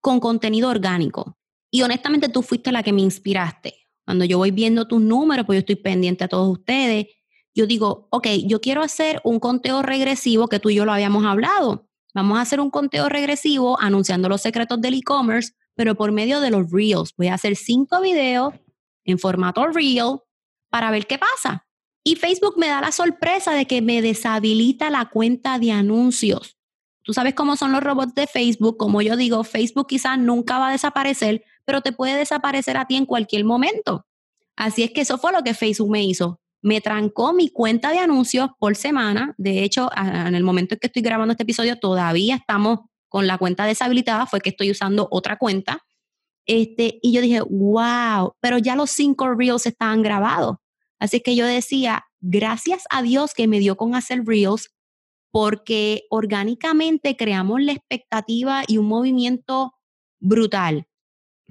[0.00, 1.38] con contenido orgánico.
[1.70, 3.74] Y honestamente tú fuiste la que me inspiraste.
[4.08, 7.08] Cuando yo voy viendo tus números, pues yo estoy pendiente a todos ustedes.
[7.54, 11.26] Yo digo, ok, yo quiero hacer un conteo regresivo que tú y yo lo habíamos
[11.26, 11.90] hablado.
[12.14, 16.48] Vamos a hacer un conteo regresivo anunciando los secretos del e-commerce, pero por medio de
[16.48, 17.12] los reels.
[17.18, 18.54] Voy a hacer cinco videos
[19.04, 20.20] en formato reel
[20.70, 21.66] para ver qué pasa.
[22.02, 26.56] Y Facebook me da la sorpresa de que me deshabilita la cuenta de anuncios.
[27.02, 28.78] Tú sabes cómo son los robots de Facebook.
[28.78, 32.96] Como yo digo, Facebook quizás nunca va a desaparecer, pero te puede desaparecer a ti
[32.96, 34.06] en cualquier momento.
[34.56, 36.40] Así es que eso fue lo que Facebook me hizo.
[36.62, 39.34] Me trancó mi cuenta de anuncios por semana.
[39.36, 42.78] De hecho, en el momento en que estoy grabando este episodio, todavía estamos
[43.10, 44.24] con la cuenta deshabilitada.
[44.24, 45.84] Fue que estoy usando otra cuenta.
[46.46, 50.56] Este, y yo dije, wow, pero ya los cinco reels estaban grabados.
[50.98, 54.70] Así que yo decía, gracias a Dios que me dio con hacer reels,
[55.30, 59.74] porque orgánicamente creamos la expectativa y un movimiento
[60.18, 60.86] brutal.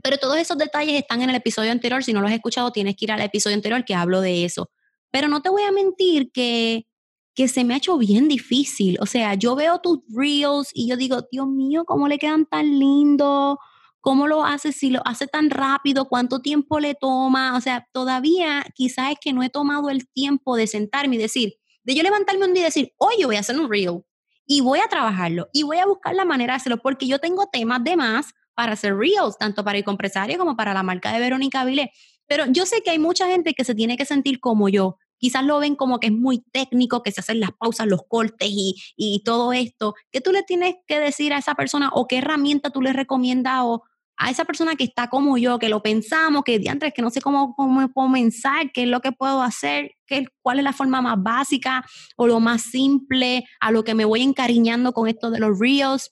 [0.03, 2.03] Pero todos esos detalles están en el episodio anterior.
[2.03, 4.69] Si no los has escuchado, tienes que ir al episodio anterior que hablo de eso.
[5.12, 6.86] Pero no te voy a mentir que,
[7.33, 8.97] que se me ha hecho bien difícil.
[9.01, 12.79] O sea, yo veo tus reels y yo digo, Dios mío, ¿cómo le quedan tan
[12.79, 13.57] lindos?
[14.01, 14.71] ¿Cómo lo hace?
[14.71, 17.57] Si lo hace tan rápido, ¿cuánto tiempo le toma?
[17.57, 21.55] O sea, todavía quizás es que no he tomado el tiempo de sentarme y decir,
[21.83, 24.03] de yo levantarme un día y decir, oye, voy a hacer un reel
[24.45, 27.47] y voy a trabajarlo y voy a buscar la manera de hacerlo porque yo tengo
[27.47, 31.20] temas de más para hacer reels, tanto para el compresario como para la marca de
[31.20, 31.91] Verónica Vilé.
[32.26, 34.98] Pero yo sé que hay mucha gente que se tiene que sentir como yo.
[35.20, 38.50] Quizás lo ven como que es muy técnico, que se hacen las pausas, los cortes
[38.50, 39.93] y, todo esto.
[40.12, 43.60] ¿Qué tú le tienes que decir a esa persona o qué herramienta tú le recomiendas
[43.62, 43.84] o,
[44.17, 47.22] a esa persona que está como yo, que lo pensamos, que diantres, que no sé
[47.22, 51.22] cómo, cómo comenzar, qué es lo que puedo hacer, qué, cuál es la forma más
[51.22, 55.60] básica o lo más simple, a lo que me voy encariñando con esto de los
[55.60, 56.12] reels.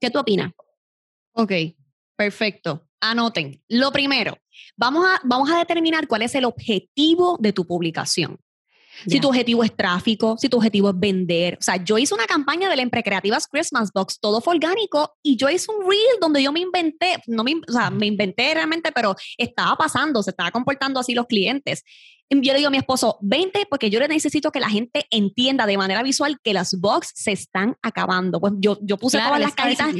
[0.00, 0.52] ¿Qué tú opinas?
[1.38, 1.52] Ok,
[2.16, 2.88] perfecto.
[3.00, 3.62] Anoten.
[3.68, 4.36] Lo primero,
[4.76, 8.40] vamos a, vamos a determinar cuál es el objetivo de tu publicación.
[9.06, 11.56] Si tu objetivo es tráfico, si tu objetivo es vender.
[11.60, 15.36] O sea, yo hice una campaña de la Emprecreativas Christmas Box, todo fue orgánico, y
[15.36, 18.90] yo hice un reel donde yo me inventé, no me, o sea, me inventé realmente,
[18.90, 21.84] pero estaba pasando, se estaba comportando así los clientes.
[22.28, 25.66] Yo le digo a mi esposo, 20 porque yo le necesito que la gente entienda
[25.66, 28.40] de manera visual que las box se están acabando.
[28.40, 29.94] Pues yo, yo puse todas las cajitas.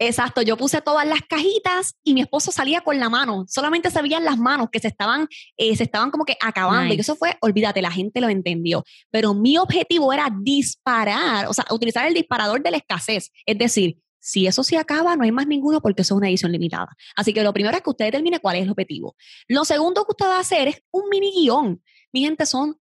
[0.00, 4.00] Exacto, yo puse todas las cajitas y mi esposo salía con la mano, solamente se
[4.00, 6.94] veían las manos que se estaban, eh, se estaban como que acabando.
[6.94, 8.84] Y eso fue, olvídate, la gente lo entendió.
[9.10, 13.32] Pero mi objetivo era disparar, o sea, utilizar el disparador de la escasez.
[13.44, 16.52] Es decir, si eso se acaba, no hay más ninguno porque eso es una edición
[16.52, 16.94] limitada.
[17.16, 19.16] Así que lo primero es que usted determine cuál es el objetivo.
[19.48, 21.82] Lo segundo que usted va a hacer es un mini guion.
[22.12, 22.78] Mi gente, son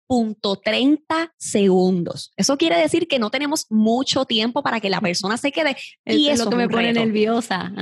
[0.62, 2.32] 30 segundos.
[2.36, 5.76] Eso quiere decir que no tenemos mucho tiempo para que la persona se quede.
[6.04, 7.72] y eso, es lo que me pone nerviosa.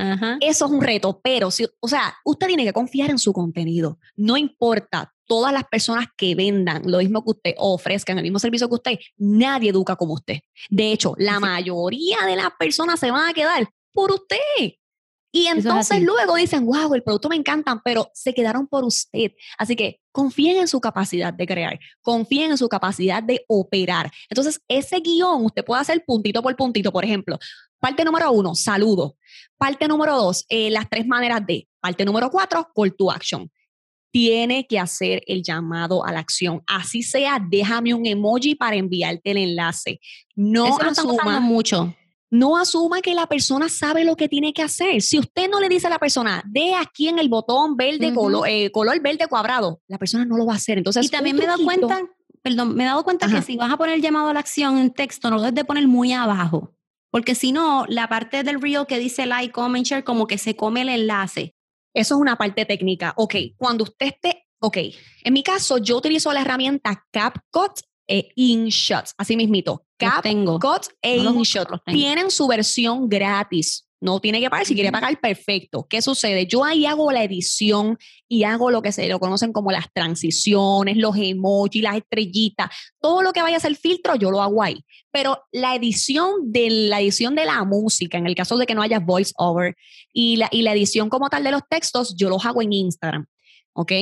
[0.41, 3.99] Eso es un reto, pero si, o sea, usted tiene que confiar en su contenido.
[4.17, 8.69] No importa todas las personas que vendan lo mismo que usted ofrezcan el mismo servicio
[8.69, 10.41] que usted, nadie educa como usted.
[10.69, 14.73] De hecho, la mayoría de las personas se van a quedar por usted.
[15.33, 19.33] Y entonces luego dicen, wow, el producto me encanta, pero se quedaron por usted.
[19.59, 24.11] Así que confíen en su capacidad de crear, confíen en su capacidad de operar.
[24.29, 27.39] Entonces, ese guion usted puede hacer puntito por puntito, por ejemplo.
[27.79, 29.17] Parte número uno, saludo.
[29.57, 31.69] Parte número dos, eh, las tres maneras de.
[31.81, 33.51] Parte número cuatro, call to action.
[34.13, 36.63] Tiene que hacer el llamado a la acción.
[36.67, 40.01] Así sea, déjame un emoji para enviarte el enlace.
[40.35, 41.95] No Eso asuma mucho
[42.31, 45.03] no asuma que la persona sabe lo que tiene que hacer.
[45.03, 48.49] Si usted no le dice a la persona, de aquí en el botón verde, color,
[48.49, 50.79] eh, color, verde cuadrado, la persona no lo va a hacer.
[50.79, 52.01] Entonces, y también me he dado cuenta,
[52.43, 54.79] perdón, me he dado cuenta que si vas a poner el llamado a la acción
[54.79, 56.73] en texto, no lo debes de poner muy abajo.
[57.11, 60.55] Porque si no, la parte del reel que dice like, comment, share, como que se
[60.55, 61.57] come el enlace.
[61.93, 63.13] Eso es una parte técnica.
[63.17, 64.77] Ok, cuando usted esté, ok,
[65.25, 69.85] en mi caso yo utilizo la herramienta CapCut e InShots, así mismito.
[71.03, 71.81] E InShots.
[71.87, 73.87] Tienen su versión gratis.
[74.03, 75.87] No tiene que pagar, si quiere pagar, perfecto.
[75.87, 76.47] ¿Qué sucede?
[76.47, 80.97] Yo ahí hago la edición y hago lo que se lo conocen como las transiciones,
[80.97, 84.83] los emojis, las estrellitas, todo lo que vaya a ser filtro, yo lo hago ahí.
[85.13, 88.81] Pero la edición de la edición de la música, en el caso de que no
[88.81, 89.77] haya voice over,
[90.15, 93.27] y la, y la edición como tal de los textos, yo los hago en Instagram.
[93.81, 93.93] ¿Ok?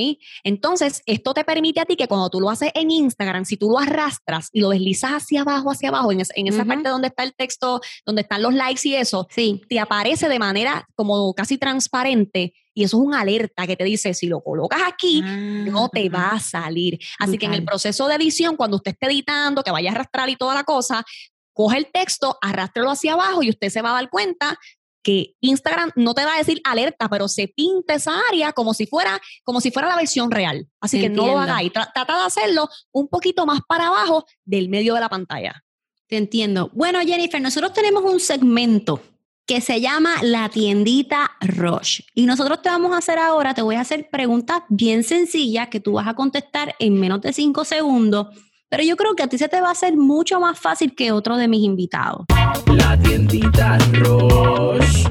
[0.45, 3.71] Entonces, esto te permite a ti que cuando tú lo haces en Instagram, si tú
[3.71, 7.35] lo arrastras y lo deslizas hacia abajo, hacia abajo, en, esa parte donde está el
[7.35, 9.63] texto, donde están los likes y eso, sí.
[9.69, 14.15] te aparece de manera como casi transparente y eso es una alerta que te dice,
[14.15, 16.97] si lo colocas aquí, no te va a salir.
[17.19, 20.29] Así que en el proceso de edición, cuando usted esté editando, que vaya a arrastrar
[20.29, 21.05] y toda la cosa,
[21.53, 24.57] coge el texto, arrástrelo hacia abajo y usted se va a dar cuenta
[25.03, 28.87] que Instagram no te va a decir alerta, pero se pinta esa área como si
[28.87, 30.69] fuera, como si fuera la versión real.
[30.81, 31.73] Así que no lo hagáis.
[31.73, 35.65] Trata de hacerlo un poquito más para abajo del medio de la pantalla.
[36.07, 36.71] Te entiendo.
[36.73, 39.03] Bueno, Jennifer, nosotros tenemos un segmento
[39.49, 42.05] que se llama La tiendita Roche.
[42.15, 45.81] Y nosotros te vamos a hacer ahora, te voy a hacer preguntas bien sencillas que
[45.81, 48.27] tú vas a contestar en menos de cinco segundos
[48.69, 51.13] pero yo creo que a ti se te va a hacer mucho más fácil que
[51.13, 52.27] otro de mis invitados.
[52.67, 55.05] La tiendita Roche.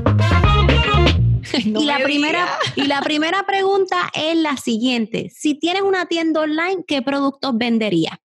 [1.65, 5.31] y, la primera, y la primera pregunta es la siguiente.
[5.33, 8.17] Si tienes una tienda online, ¿qué productos venderías?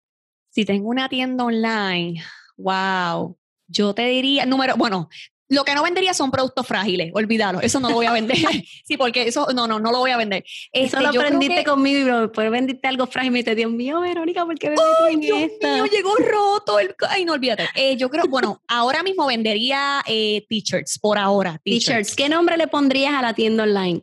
[0.50, 2.22] Si tengo una tienda online,
[2.56, 3.36] wow,
[3.68, 5.08] yo te diría, número, bueno,
[5.52, 8.36] Lo que no vendería son productos frágiles, olvídalo, eso no lo voy a vender.
[8.84, 10.44] sí, porque eso, no, no, no lo voy a vender.
[10.72, 13.38] Eso Este, lo yo creo aprendiste que- conmigo y después vendiste algo frágil y me
[13.40, 15.74] dice, Dios mío, Verónica, ¿por qué me ¡Ay, Dios esta?
[15.74, 16.94] mío, llegó roto el...
[17.08, 17.68] Ay, no, olvídate.
[17.74, 21.60] Eh, yo creo, bueno, ahora mismo vendería eh, t-shirts, por ahora.
[21.64, 22.16] T-shirts.
[22.16, 24.02] ¿Qué nombre le pondrías a la tienda online?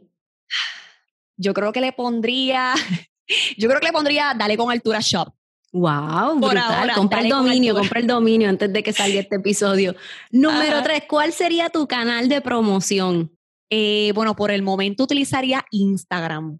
[1.35, 2.73] Yo creo que le pondría...
[3.57, 5.29] Yo creo que le pondría Dale con Altura Shop.
[5.71, 6.73] Wow, Por brutal.
[6.73, 9.95] ahora, compra el con dominio, compra el dominio antes de que salga este episodio.
[10.31, 10.83] Número Ajá.
[10.83, 13.31] tres, ¿cuál sería tu canal de promoción?
[13.69, 16.57] Eh, bueno, por el momento utilizaría Instagram.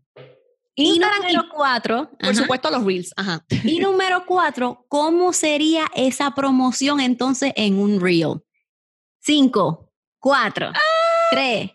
[0.76, 2.34] Y Instagram número cuatro, por ajá.
[2.36, 3.12] supuesto los Reels.
[3.18, 3.44] Ajá.
[3.64, 8.42] Y número cuatro, ¿cómo sería esa promoción entonces en un reel?
[9.20, 10.72] Cinco, cuatro,
[11.32, 11.72] tres,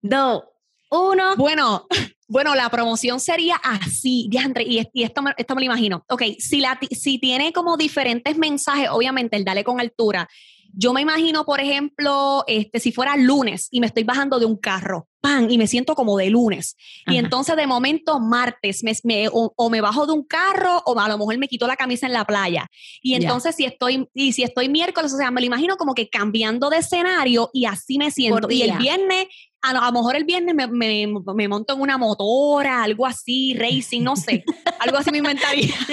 [0.00, 0.44] dos,
[0.90, 1.36] uno.
[1.36, 1.86] Bueno,
[2.28, 6.04] bueno, la promoción sería así, diantre, y, y esto, me, esto me lo imagino.
[6.08, 10.28] Ok, si, la, si tiene como diferentes mensajes, obviamente el dale con altura.
[10.72, 14.56] Yo me imagino, por ejemplo, este, si fuera lunes y me estoy bajando de un
[14.56, 16.76] carro, pan, y me siento como de lunes.
[17.06, 17.18] Y Ajá.
[17.18, 21.08] entonces de momento martes me, me- o, o me bajo de un carro o a
[21.08, 22.66] lo mejor me quito la camisa en la playa.
[23.02, 26.08] Y entonces si estoy y si estoy miércoles, o sea, me lo imagino como que
[26.08, 28.48] cambiando de escenario y así me siento.
[28.50, 29.26] Y el viernes,
[29.62, 33.04] a lo, a lo mejor el viernes me, me- me monto en una motora, algo
[33.06, 34.44] así, racing, no sé.
[34.80, 35.74] algo así me inventaría.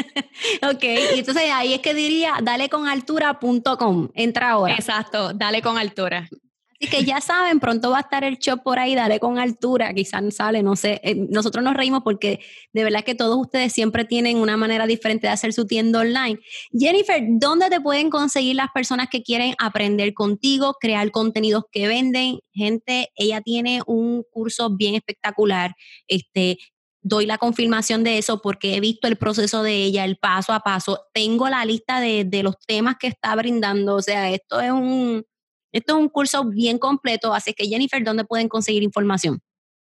[0.62, 0.84] Ok,
[1.16, 4.10] y entonces ahí es que diría, dale con altura.com.
[4.14, 4.74] Entra ahora.
[4.74, 6.28] Exacto, dale con altura.
[6.84, 9.94] Así que ya saben, pronto va a estar el shop por ahí, dale con altura,
[9.94, 11.00] quizás sale, no sé.
[11.02, 12.42] Eh, nosotros nos reímos porque
[12.74, 16.42] de verdad que todos ustedes siempre tienen una manera diferente de hacer su tienda online.
[16.78, 22.40] Jennifer, ¿dónde te pueden conseguir las personas que quieren aprender contigo, crear contenidos que venden?
[22.52, 25.74] Gente, ella tiene un curso bien espectacular.
[26.10, 26.58] Este,
[27.02, 30.60] doy la confirmación de eso porque he visto el proceso de ella, el paso a
[30.60, 31.00] paso.
[31.14, 33.96] Tengo la lista de, de los temas que está brindando.
[33.96, 35.26] O sea, esto es un,
[35.74, 37.34] esto es un curso bien completo.
[37.34, 39.42] Así que, Jennifer, ¿dónde pueden conseguir información?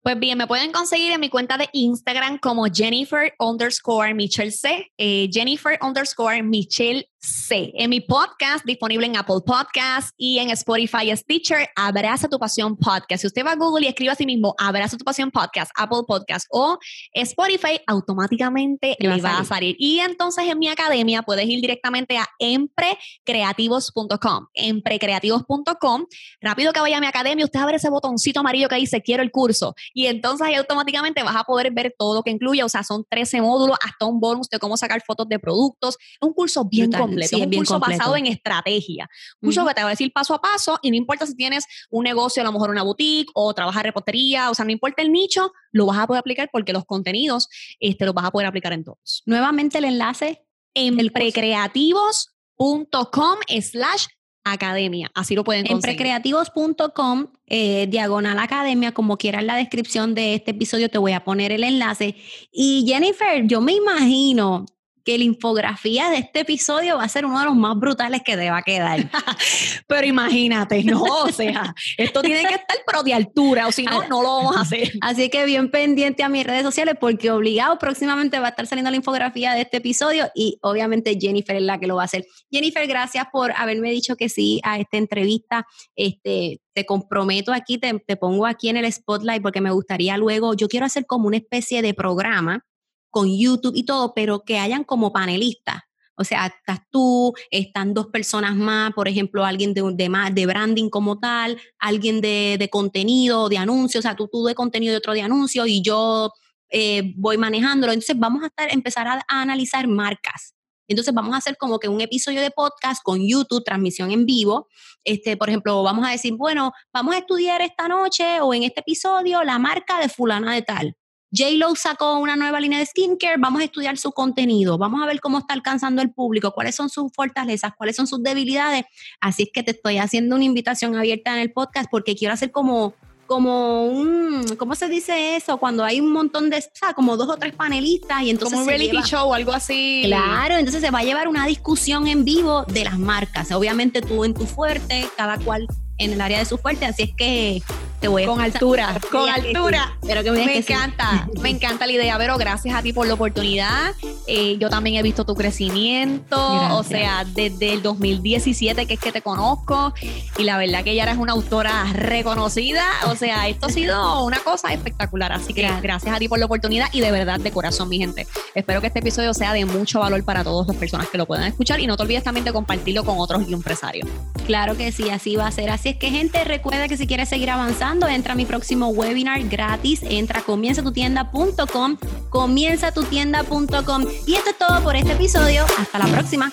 [0.03, 4.91] Pues bien, me pueden conseguir en mi cuenta de Instagram como Jennifer underscore Michelle C.
[4.99, 7.71] eh, Jennifer underscore Michelle C.
[7.77, 13.21] En mi podcast, disponible en Apple Podcast y en Spotify Stitcher, Abraza tu Pasión Podcast.
[13.21, 16.01] Si usted va a Google y escribe a sí mismo Abraza tu Pasión Podcast, Apple
[16.05, 16.79] Podcast o
[17.13, 19.77] Spotify, automáticamente Le va va a salir.
[19.79, 24.47] Y entonces en mi academia puedes ir directamente a emprecreativos.com.
[24.55, 26.07] Emprecreativos.com.
[26.41, 29.31] Rápido que vaya a mi academia, usted abre ese botoncito amarillo que dice quiero el
[29.31, 29.77] curso.
[29.95, 32.63] Y entonces ahí automáticamente vas a poder ver todo lo que incluye.
[32.63, 35.97] O sea, son 13 módulos, hasta un bonus de cómo sacar fotos de productos.
[36.01, 37.29] Es un curso bien completo.
[37.29, 37.99] Sí, es es un bien curso completo.
[37.99, 39.09] basado en estrategia.
[39.41, 41.65] Un curso que te va a decir paso a paso y no importa si tienes
[41.91, 45.13] un negocio, a lo mejor una boutique o trabajas repostería, o sea, no importa el
[45.13, 47.49] nicho, lo vas a poder aplicar porque los contenidos
[47.81, 49.23] este, los vas a poder aplicar en todos.
[49.27, 50.45] Nuevamente el enlace.
[50.75, 54.07] En El precreativos.com slash
[54.45, 55.11] academia.
[55.15, 55.97] Así lo pueden En conseguir.
[55.97, 61.25] precreativos.com, eh, diagonal academia, como quieras en la descripción de este episodio, te voy a
[61.25, 62.17] poner el enlace.
[62.53, 64.67] Y Jennifer, yo me imagino
[65.05, 68.37] que la infografía de este episodio va a ser uno de los más brutales que
[68.37, 69.11] te va a quedar.
[69.87, 74.01] Pero imagínate, no, o sea, esto tiene que estar pero de altura, o si no,
[74.03, 74.07] Ah.
[74.09, 74.93] no lo vamos a hacer.
[75.01, 78.91] Así que bien pendiente a mis redes sociales porque obligado próximamente va a estar saliendo
[78.91, 82.25] la infografía de este episodio y obviamente Jennifer es la que lo va a hacer.
[82.51, 85.67] Jennifer, gracias por haberme dicho que sí a esta entrevista.
[85.97, 90.55] Este, te comprometo aquí, te, te pongo aquí en el spotlight porque me gustaría luego,
[90.55, 92.65] yo quiero hacer como una especie de programa
[93.13, 95.83] con YouTube y todo, pero que hayan como panelistas.
[96.17, 100.89] O sea, estás tú, están dos personas más, por ejemplo, alguien de, de, de branding
[100.89, 104.97] como tal, alguien de, de contenido, de anuncios, o sea, tú, tú de contenido y
[104.97, 106.33] otro de anuncios y yo
[106.71, 107.93] eh, voy manejándolo.
[107.93, 110.55] Entonces vamos a estar, empezar a, a analizar marcas.
[110.89, 114.69] Entonces vamos a hacer como que un episodio de podcast con YouTube, transmisión en vivo.
[115.05, 118.81] Este, por ejemplo, vamos a decir, bueno, vamos a estudiar esta noche o en este
[118.81, 120.97] episodio la marca de fulana de tal.
[121.35, 125.19] J-Lo sacó una nueva línea de skincare, vamos a estudiar su contenido, vamos a ver
[125.21, 128.85] cómo está alcanzando el público, cuáles son sus fortalezas, cuáles son sus debilidades.
[129.21, 132.51] Así es que te estoy haciendo una invitación abierta en el podcast porque quiero hacer
[132.51, 132.95] como,
[133.27, 135.57] como un, ¿cómo se dice eso?
[135.57, 138.65] Cuando hay un montón de, o sea, como dos o tres panelistas y entonces Como
[138.65, 140.03] un reality lleva- show o algo así.
[140.05, 143.51] Claro, entonces se va a llevar una discusión en vivo de las marcas.
[143.53, 145.67] Obviamente tú en tu fuerte, cada cual
[145.97, 147.63] en el área de su fuerte, así es que
[148.03, 149.57] te voy a Con altura, con Digas que sí.
[149.57, 149.97] altura.
[150.03, 150.73] Espero que me, sí.
[150.73, 153.95] encanta, me encanta la idea, pero gracias a ti por la oportunidad.
[154.27, 156.37] Eh, yo también he visto tu crecimiento,
[156.77, 159.95] o sea, desde el 2017 que es que te conozco
[160.37, 164.41] y la verdad que ya eres una autora reconocida, o sea, esto ha sido una
[164.41, 165.83] cosa espectacular, así que Gracias.
[165.83, 168.27] gracias a ti por la oportunidad y de verdad de corazón, mi gente.
[168.55, 171.45] Espero que este episodio sea de mucho valor para todas las personas que lo puedan
[171.45, 174.09] escuchar y no te olvides también de compartirlo con otros empresarios.
[174.45, 175.71] Claro que sí, así va a ser.
[175.71, 179.43] Así es que, gente, recuerda que si quieres seguir avanzando, entra a mi próximo webinar
[179.49, 180.01] gratis.
[180.03, 181.97] Entra a comienzatutienda.com,
[182.31, 184.03] comienzatutienda.com.
[184.27, 185.65] Y esto es todo por este episodio.
[185.79, 186.53] Hasta la próxima.